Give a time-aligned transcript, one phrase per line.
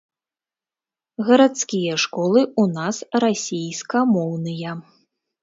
[1.27, 4.71] Гарадскія школы ў нас расійскамоўныя.